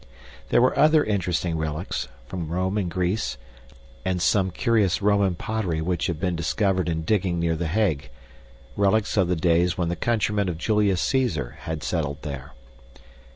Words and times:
There 0.49 0.63
were 0.63 0.75
other 0.79 1.03
interesting 1.03 1.59
relics, 1.59 2.07
from 2.25 2.49
Rome 2.49 2.75
and 2.79 2.89
Greece, 2.89 3.37
and 4.03 4.19
some 4.19 4.49
curious 4.49 4.99
Roman 4.99 5.35
pottery 5.35 5.79
which 5.79 6.07
had 6.07 6.19
been 6.19 6.35
discovered 6.35 6.89
in 6.89 7.03
digging 7.03 7.39
near 7.39 7.55
The 7.55 7.67
Hague 7.67 8.09
relics 8.75 9.15
of 9.15 9.27
the 9.27 9.35
days 9.35 9.77
when 9.77 9.89
the 9.89 9.95
countrymen 9.95 10.49
of 10.49 10.57
Julius 10.57 11.03
Caesar 11.03 11.55
had 11.65 11.83
settled 11.83 12.23
there. 12.23 12.53